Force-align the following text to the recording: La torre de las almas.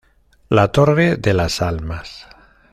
La 0.49 0.71
torre 0.71 1.17
de 1.17 1.35
las 1.35 1.61
almas. 1.61 2.27